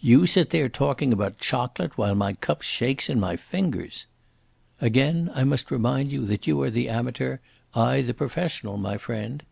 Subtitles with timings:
[0.00, 4.06] "You sit there talking about chocolate while my cup shakes in my fingers."
[4.80, 7.38] "Again I must remind you that you are the amateur,
[7.72, 9.44] I the professional, my friend."